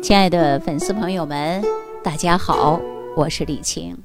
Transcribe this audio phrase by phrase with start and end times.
[0.00, 1.62] 亲爱的粉丝朋友们，
[2.04, 2.80] 大家好，
[3.16, 3.98] 我是李晴。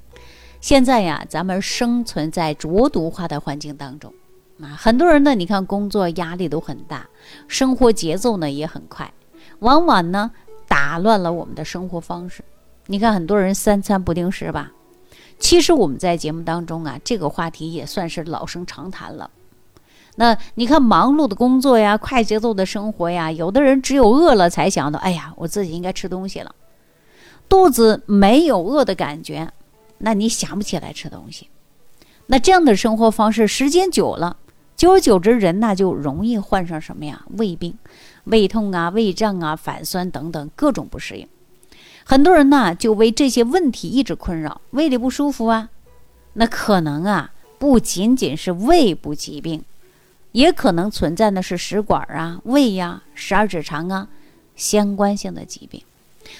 [0.59, 4.11] 现在呀，咱们生存在浊毒化的环境当中
[4.59, 7.07] 啊，很多人呢，你看工作压力都很大，
[7.47, 9.13] 生活节奏呢也很快，
[9.59, 10.31] 往往呢
[10.67, 12.43] 打乱了我们的生活方式。
[12.87, 14.71] 你看很多人三餐不定时吧，
[15.37, 19.29] 其实我们在节目当中啊，这个话题也算是老生常谈了。
[20.15, 26.53] 那你看，忙碌的工作呀，快节奏的生活呀，有的人只有饿了才想到，哎呀，我自己应该吃东西了。
[27.49, 29.51] 肚子没有饿的感觉，
[29.97, 31.49] 那你想不起来吃东西。
[32.27, 34.37] 那这样的生活方式时间久了，
[34.75, 37.25] 久而久之，人那就容易患上什么呀？
[37.37, 37.75] 胃病、
[38.25, 41.27] 胃痛啊、胃胀啊、反酸等等各种不适应。
[42.05, 45.69] 很多人呢，就为这些问题一直困扰，胃里不舒服啊。
[46.33, 49.63] 那可能啊，不仅仅是胃部疾病。
[50.33, 54.09] 也可能存在的是食管啊、胃呀、十二指肠啊
[54.55, 55.81] 相关性的疾病。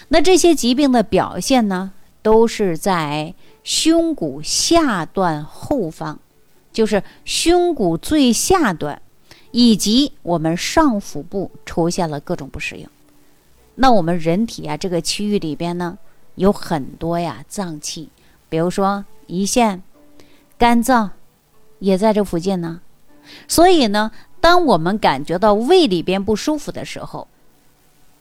[0.10, 6.20] 那这些疾病的表现呢，都是在胸骨下段后方，
[6.72, 9.02] 就是胸骨最下端，
[9.52, 12.88] 以及我们上腹部出现了各种不适应。
[13.76, 15.98] 那我们人体啊这个区域里边呢，
[16.36, 18.10] 有很多呀脏器，
[18.50, 19.84] 比如说胰腺、
[20.58, 21.12] 肝脏，
[21.80, 22.82] 也在这附近呢。
[23.48, 27.28] 所以呢，当我们感觉到胃里边不舒服的时候，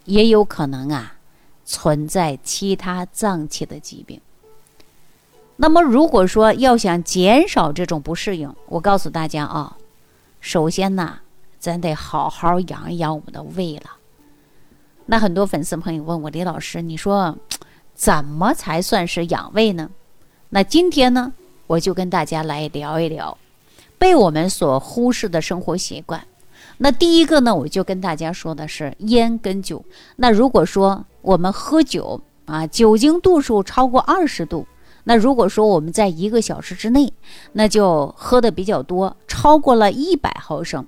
[0.04, 1.16] 也有可能啊
[1.64, 4.20] 存在其他脏器的疾病。
[5.56, 9.76] 那么，如果说要想减少这种不适应，我告诉大家啊，
[10.40, 11.18] 首先呢，
[11.58, 13.90] 咱得好好养一养我们的胃了。
[15.06, 17.36] 那很多粉丝朋友问我，李老师，你说
[17.94, 19.90] 怎么才算是养胃呢？
[20.48, 21.32] 那今天呢，
[21.66, 23.36] 我就跟大家来聊一聊。
[24.02, 26.26] 被我们所忽视的生活习惯，
[26.78, 29.84] 那第一个呢，我就跟大家说的是烟跟酒。
[30.16, 34.66] 那如果说我们喝酒啊，酒精度数超过二十度，
[35.04, 37.12] 那如果说我们在一个小时之内，
[37.52, 40.84] 那就喝的比较多，超过了一百毫升，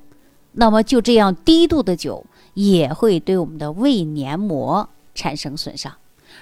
[0.50, 5.92] 那么就这样低度的酒也会对我们的胃黏膜产生损伤。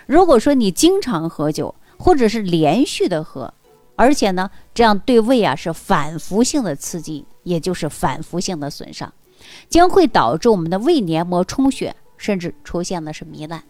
[0.06, 3.53] 如果说你经常喝酒，或者是连续的喝，
[3.94, 9.12] 而且呢，这样对胃啊是反复性的刺激，也就是反复性的损伤，
[9.69, 13.62] 将会导致我们的胃黏膜充血，甚至出现的是糜烂。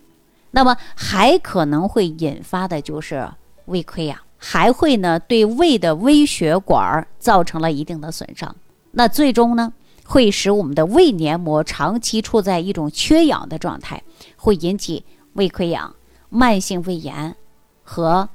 [0.52, 3.28] 那么还可能会引发的就是
[3.66, 8.54] 胃溃疡，还会呢对胃的微血管造成了一定的损伤。
[8.92, 9.72] 那最终呢
[10.04, 14.02] 会使我们的胃黏膜长期处在一种缺氧的状态，
[14.36, 15.94] 会引起胃溃疡、
[16.28, 17.34] 慢性胃炎
[17.82, 18.28] 和。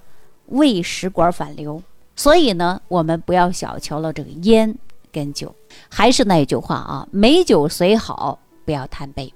[0.47, 1.81] 胃食管反流，
[2.15, 4.75] 所以呢，我们不要小瞧了这个烟
[5.11, 5.53] 跟酒。
[5.89, 9.33] 还是那一句话啊，美酒虽好，不要贪杯。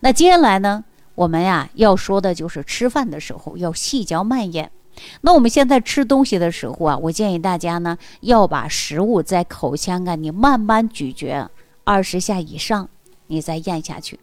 [0.00, 0.84] 那接下来呢，
[1.14, 4.70] 我们呀要说的就是吃饭的时候要细嚼慢咽。
[5.22, 11.50] 那我们现在吃东西的时候啊，我建议大家呢要把食物在口腔啊，你慢慢咀嚼
[11.84, 12.88] 二十下以上，
[13.26, 14.20] 你再咽下去。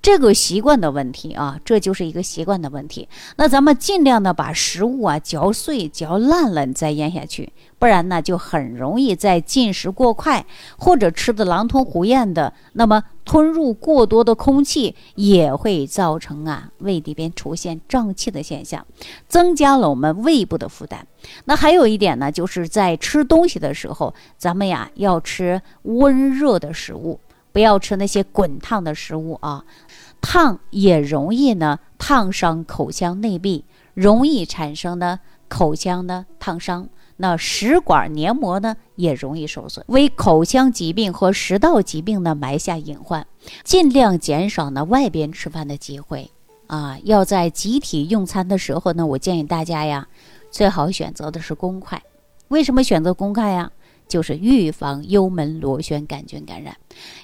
[0.00, 3.08] 这个习惯的问题啊，这就是一个习惯的问题。
[3.36, 10.44] 那咱们尽量的把食物啊嚼碎、嚼烂了，你再咽下去，不然呢就很容易在进食过快
[10.78, 18.86] 或者吃的狼吞虎咽的，那么吞入过多的空气也会造成啊胃里边出现胀气的现象，
[19.26, 21.06] 增加了我们胃部的负担。
[21.46, 27.18] 那还有一点呢，就是在吃东西的时候，咱们呀要吃温热的食物。
[27.56, 29.64] 不要吃那些滚烫的食物啊，
[30.20, 36.86] 烫也容易呢烫伤口腔内壁，容易产生呢口腔的烫伤。
[37.16, 43.26] 那食管黏膜呢也容易受损，为口腔疾病和食道疾病呢埋下隐患。
[43.64, 46.30] 尽量减少呢外边吃饭的机会
[46.66, 50.06] 啊，要在集体用餐的时候呢，我建议大家呀，
[50.50, 52.02] 最好选择的是公筷。
[52.48, 53.72] 为什么选择公筷呀？
[54.08, 56.76] 就是预防幽门螺旋杆菌感染。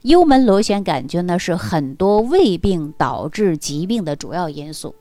[0.03, 4.95] 幽门螺旋杆菌呢，是很多胃病导致疾病的主要因素，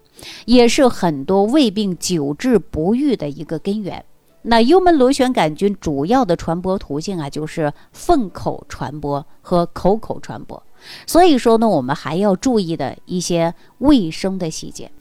[0.46, 4.04] 也是很多胃病久治不愈的一个根源。
[4.44, 10.62] 那幽门螺旋杆菌主要的传播途径啊，就是粪口传播和口口传播。
[11.06, 14.92] 所以说呢，我们还要注意的一些卫生的细节。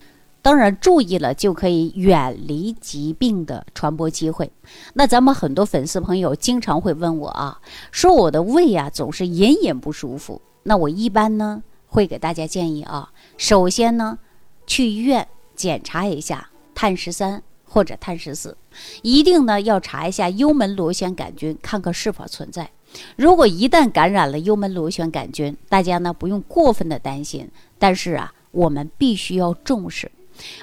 [0.43, 4.51] 当然，注意了就可以远离疾病的传播机会。
[4.95, 7.61] 那咱们很多粉丝朋友经常会问我啊，
[7.91, 10.41] 说我的胃呀总是隐隐不舒服。
[10.63, 14.19] 那我一般呢会给大家建议啊，首先呢
[14.67, 18.57] 去医院检查一下碳十三或者碳十四，
[19.03, 22.71] 一定呢要查一下幽门螺旋杆菌，看看是否存在。
[23.17, 28.33] 如果一旦感染了幽门螺旋杆菌，大家呢不用过分的担心，但是啊。
[28.53, 30.11] 我们必须要重视。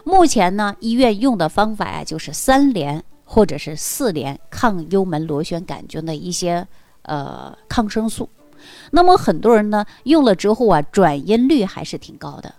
[0.04, 6.68] 目前呢，医院用的方法呀，就是三联或者是四联抗幽门螺旋杆菌的一些
[7.04, 8.30] 呃抗生素。
[8.92, 12.54] 那么很多人呢用了之后啊，转阴率还是挺高的。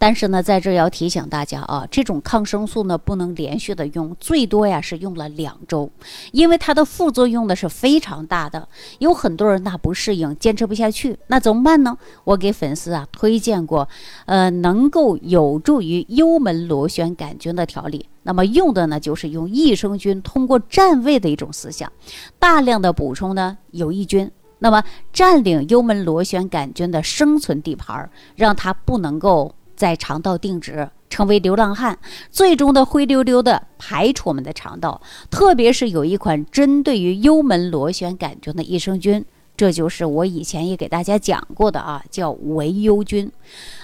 [0.00, 5.90] 但是呢，在这要提醒大家啊，这种抗生素呢不能连续的用，最多呀是用了两周，
[6.30, 8.68] 因为它的副作用呢是非常大的，
[9.00, 11.98] 有很多人那不适应，坚持不下去，那怎么办呢？
[12.22, 13.88] 我给粉丝啊推荐过，
[14.26, 21.92] 呃，能够有助于幽门螺旋杆菌的调理，那么用的呢就是用益生菌通过占位的一种思想，
[22.38, 24.30] 大量的补充呢有益菌，
[24.60, 29.52] 那么占领幽门螺旋杆菌的生存地盘，让它不能够。
[29.78, 31.96] 在肠道定植，成为流浪汉，
[32.32, 35.00] 最终的灰溜溜的排出我们的肠道。
[35.30, 39.24] 特别是有一款针对于幽门螺旋杆菌的益生菌，
[39.56, 43.30] 这就是我以前也给大家讲过的啊，叫维优菌。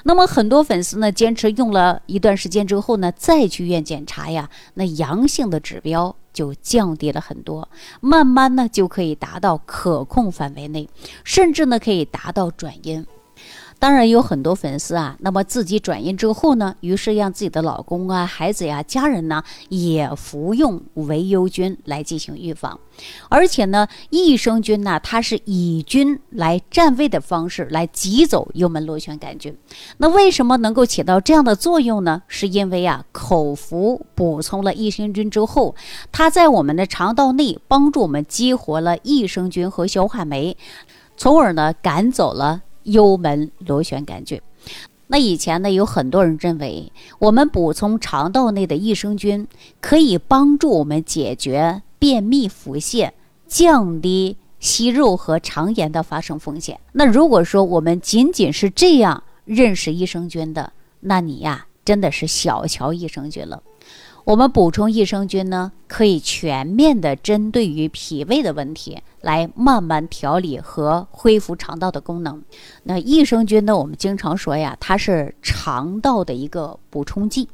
[0.03, 7.69] 那么很多粉丝呢，坚持用了一段时间之后呢，再去医院检查呀，那阳性的指标就降低了很多，
[8.01, 10.89] 慢慢呢就可以达到可控范围内，
[11.23, 13.07] 甚至呢可以达到转阴。
[13.85, 22.81] 当然有很多粉丝啊，那么自己转阴之后呢，于是让自己的老公啊、孩子呀、家人呢也服用维优菌来进行预防。
[23.29, 29.55] 而且呢，益生菌呢，它是以菌来占位的方式来挤走幽门螺旋杆菌。
[29.99, 32.23] 那为什么能够起到这样的作用呢？
[32.27, 35.75] 是因为啊，口服补充了益生菌之后，
[36.11, 40.57] 它在我们的肠道内帮助我们激活了益生菌和消化酶，
[41.19, 42.63] 从而呢赶走了。
[42.85, 44.41] 幽门螺旋杆菌，
[45.09, 49.47] 那以前呢，有很多人认为我们补充肠道内的益生菌
[49.81, 53.11] 可以帮助我们解决便秘、腹泻，
[53.47, 56.81] 降低息肉和肠炎的发生风险。
[56.93, 63.63] 那如果说我们仅仅是这样认识益生菌的，那你呀，真的是小瞧益生菌了。
[64.25, 72.43] 我们补充益生菌呢，可以全面的针对于脾胃的问题，来慢慢调理和恢复肠道的功能。
[72.85, 77.47] 那益生菌呢，我们经常说呀，它是肠道的一个补充剂。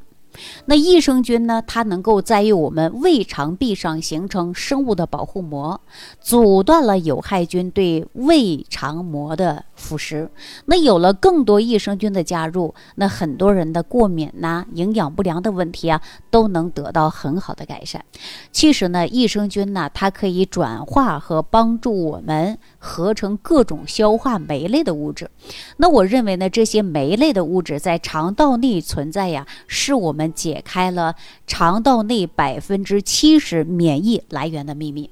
[0.65, 1.61] 那益生菌呢？
[1.67, 5.81] 它能够在于我们胃肠壁上形成生物的保护膜，
[6.21, 10.29] 阻断了有害菌对胃肠膜的腐蚀。
[10.65, 18.05] 那有了更多益生菌的加入，那很多人的过敏呐、营养不良的问题啊，都能得到很好的改善。
[18.53, 25.29] 其实呢，益生菌呢，它可以转化和帮助我们合成各种消化酶类的物质。
[25.75, 30.20] 那我认为呢，这些酶类的物质在肠道内存在呀，是我们。
[30.21, 31.15] 们解开了
[31.47, 35.09] 肠道内百分之七十免疫来源的秘密。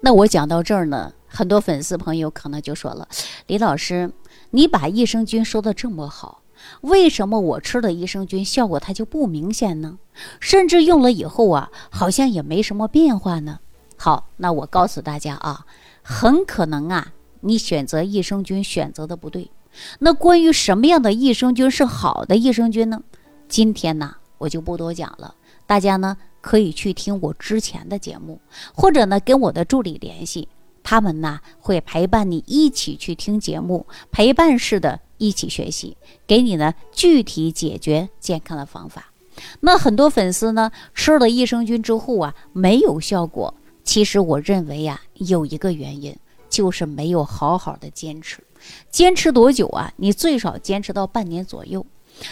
[0.00, 3.06] 那我讲到这儿呢，很多粉丝朋友可能就说了
[3.48, 4.10] ：“李老师，
[4.52, 6.40] 你把益生菌说的这么好，
[6.80, 9.98] 为什么我吃的益生菌效果它就不明显呢？
[10.40, 13.58] 甚至用了以后啊，好像也没什么变化呢？”
[13.98, 15.66] 好，那我告诉大家啊，
[16.02, 19.50] 很可能啊，你选择益生菌选择的不对。
[19.98, 23.02] 那关于什么样的益生菌是好的益生菌呢？
[23.46, 24.16] 今天呢？
[24.40, 25.34] 我就不多讲了，
[25.66, 28.40] 大家呢可以去听我之前的节目，
[28.74, 30.48] 或者呢跟我的助理联系，
[30.82, 39.12] 他们呢会陪伴你一起去听节目，陪伴式的一起学习，给你呢具体解决健康的方法。
[39.60, 43.52] 那很多粉丝呢吃了益生菌之后啊没有效果，
[43.84, 46.16] 其实我认为呀有一个原因
[46.48, 48.42] 就是没有好好的坚持，
[48.90, 49.92] 坚持多久啊？
[49.96, 51.84] 你最少坚持到半年左右。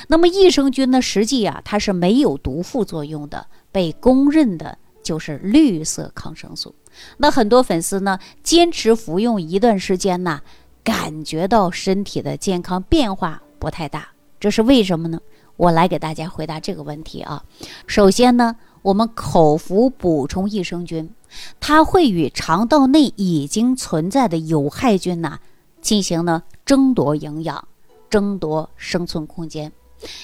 [0.09, 1.01] 那么益生菌呢？
[1.01, 6.75] 实际啊，它是没有毒副作用的，被公认的就是绿色抗生素。
[7.17, 10.41] 那很多粉丝呢，坚持服用一段时间呢，
[10.83, 14.09] 感觉到身体的健康变化不太大，
[14.41, 15.21] 这是为什么呢？
[15.57, 17.43] 我来给大家回答这个问题啊。
[17.87, 21.11] 首先呢，我们口服补充益生菌，
[21.61, 25.39] 它会与肠道内已经存在的有害菌呐
[25.81, 27.68] 进行呢争夺营养。
[28.11, 29.73] 争夺生存空间，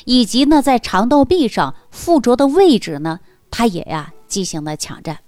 [0.04, 5.18] 以及呢，在肠道壁上附着的位置呢，它也呀进行了抢占。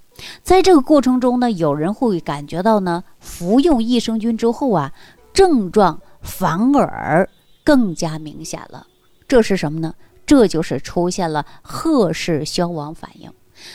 [0.42, 4.92] 在这个过程中呢，有人会感觉到呢，服用益生菌之后啊，
[5.32, 7.28] 症状反而
[7.62, 8.86] 更加明显了。
[9.28, 9.94] 这是什么呢？
[10.24, 13.30] 这就是出现了贺氏消亡反应。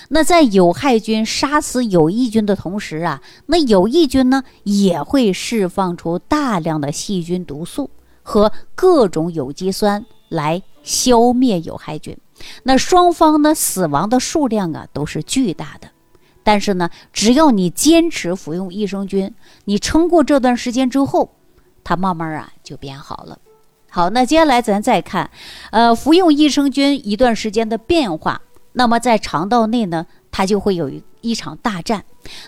[0.09, 7.89] 那在有害菌杀死有益菌的同时啊，那有益菌呢也会释放出大量的细菌毒素。
[8.23, 12.17] 和各种有机酸来消灭有害菌，
[12.63, 15.87] 那双方呢死亡的数量啊都是巨大的。
[16.43, 19.33] 但是呢，只要你坚持服用益生菌，
[19.65, 21.29] 你撑过这段时间之后，
[21.83, 23.37] 它慢慢啊就变好了。
[23.89, 25.29] 好，那接下来咱再看，
[25.69, 32.03] 呃，服用益生菌一段时间的变化，那么在肠道内呢，它就会有一一场大战。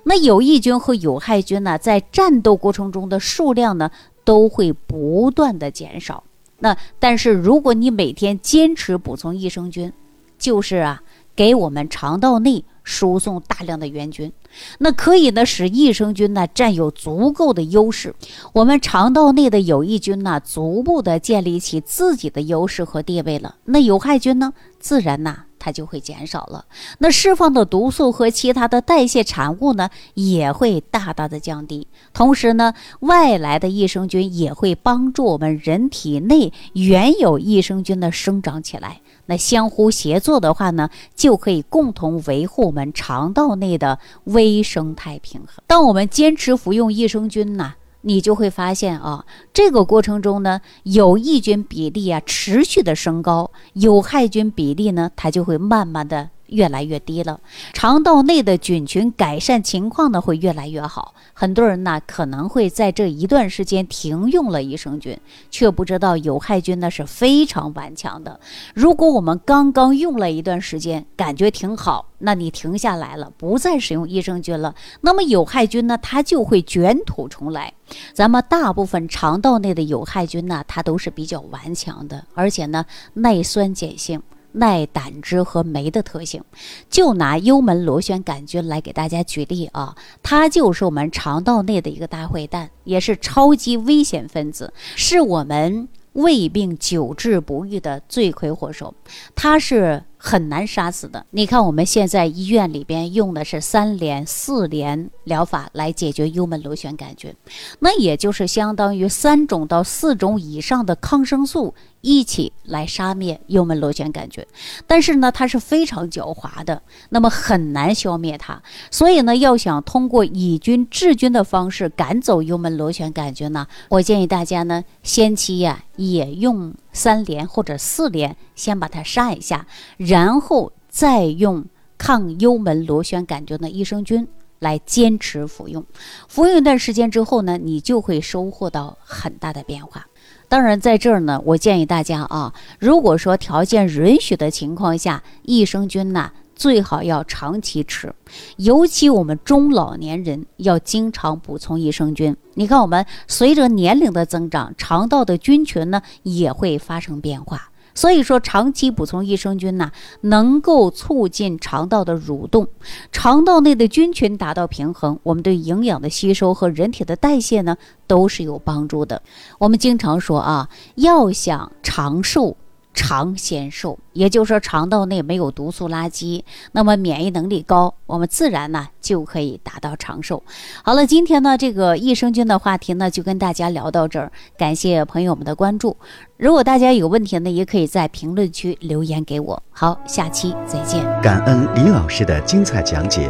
[0.06, 3.92] 那有益菌和有害菌呢，在战斗过程中的数量呢，
[4.24, 6.24] 都会不断的减少。
[6.60, 9.92] 那但是如果你每天坚持补充益生菌，
[10.38, 11.02] 就是啊，
[11.36, 14.32] 给我们肠道内输送大量的原菌。
[14.78, 18.14] 那可以呢，使益生菌呢占有足够的优势，
[18.54, 23.56] 我们肠道内的有益菌呢，逐步的建立起自己的优势和地位了。
[23.66, 26.66] 那有害菌呢，自然呐，它就会减少了。
[26.98, 31.88] 那释放的毒素和其他的代谢产物呢，也会大大的降低。
[32.14, 39.00] 同时呢，外来的益生菌也会帮助我们人体内原有益生菌的生长起来。
[39.28, 45.64] 那相互协作的话呢，就可以共同维护我们肠道内的微生态平衡。
[45.66, 56.30] 当我们坚持服用益生菌呢，你就会发现啊，这个过程中呢，有益菌比例啊持续的升高，有害菌比例呢，它就会慢慢的。
[56.48, 57.40] 越来越低了，
[57.74, 61.14] 肠道内的菌群改善情况呢会越来越好。
[61.34, 65.20] 很多人呢可能会在这一段时间停用了益生菌，
[65.50, 68.40] 却不知道有害菌呢是非常顽强的。
[68.76, 77.74] 如果我们刚刚用了一段时间，感觉挺好，那你停下来了，不再使用益生菌了，那么有害菌呢它就会卷土重来。
[78.14, 84.22] 咱们大部分肠道内的有害菌呢，它都是比较顽强的，而且呢耐酸碱性。
[84.54, 86.42] 耐胆汁和酶的特性，
[86.90, 98.94] 就拿幽门螺旋杆菌来给大家举例啊，它就是我们肠道内的一个大坏蛋，也是超级危险分子，是我们胃病久治不愈的罪魁祸首，
[99.36, 100.04] 它是。
[100.26, 101.26] 很难杀死的。
[101.32, 107.36] 你看，我们现在医院里边用的是三联、四联疗法来解决幽门螺旋杆菌，
[107.80, 114.46] 那也就是相当于三种到四种以上的抗生素一起来杀灭幽门螺旋杆菌。
[114.88, 118.64] 但是呢，它是非常狡猾的，那么很难消灭它。
[118.90, 129.68] 所以呢，要想通过以菌治菌的方式赶走幽门螺旋杆菌呢，我建议大家呢，先期呀也用三联或者四联，先把它杀一下。
[129.98, 131.66] 然后再用
[131.98, 134.26] 抗幽门螺旋杆菌的益生菌
[134.60, 135.84] 来坚持服用，
[136.30, 140.06] 服用一段时间之后呢，你就会收获到很大的变化。
[140.48, 146.32] 当然，在这儿呢，我建议大家啊，如果说条件允许的情况下，益生菌呢
[146.64, 148.16] 最好要长期吃，
[148.56, 152.34] 尤其我们中老年人要经常补充益生菌。
[152.54, 157.70] 你看，我们随着年龄的增长，肠道的菌群呢也会发生变化。
[157.94, 159.92] 所以说，长期补充益生菌呢，
[160.22, 162.66] 能够促进肠道的蠕动，
[163.12, 167.76] 肠道内的菌群达到平衡，我们对营养的吸收和人体的代谢呢，
[168.08, 169.22] 都是有帮助的。
[169.60, 172.56] 我们经常说啊，要想长寿。
[172.94, 180.42] 肠先瘦，也就是说肠道内没有毒素垃圾，那么免疫能力高，我们自然呢就可以达到长寿。
[180.84, 185.98] 好了，今天呢这个益生菌的话题呢就跟大家聊到这儿，感谢朋友们的关注。
[186.38, 189.62] 如果大家有问题呢，也可以在评论区留言给我。
[189.72, 191.04] 好，下期再见。
[191.22, 193.30] 感恩李老师的精彩讲解。